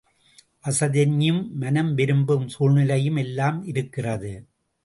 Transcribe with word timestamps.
வசதியும் 0.63 1.41
மனம் 1.55 1.93
விரும்பும் 1.93 2.47
சூழ்நிலையும் 2.47 3.15
எல்லாம் 3.15 3.63
இருக்கிறது. 3.65 4.33